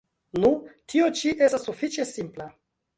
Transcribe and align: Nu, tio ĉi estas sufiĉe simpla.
Nu, 0.45 0.49
tio 0.93 1.11
ĉi 1.21 1.37
estas 1.49 1.67
sufiĉe 1.71 2.11
simpla. 2.17 2.55